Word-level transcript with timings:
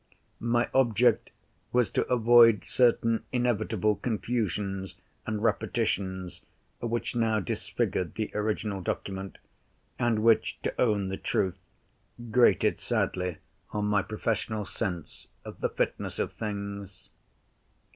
My 0.47 0.67
object 0.73 1.29
was 1.71 1.91
to 1.91 2.07
avoid 2.11 2.65
certain 2.65 3.23
inevitable 3.31 3.97
confusions 3.97 4.95
and 5.27 5.43
repetitions 5.43 6.41
which 6.79 7.15
now 7.15 7.39
disfigured 7.39 8.15
the 8.15 8.31
original 8.33 8.81
document, 8.81 9.37
and 9.99 10.23
which, 10.23 10.59
to 10.63 10.73
own 10.81 11.09
the 11.09 11.17
truth, 11.17 11.59
grated 12.31 12.79
sadly 12.79 13.37
on 13.73 13.85
my 13.85 14.01
professional 14.01 14.65
sense 14.65 15.27
of 15.45 15.61
the 15.61 15.69
fitness 15.69 16.17
of 16.17 16.33
things. 16.33 17.11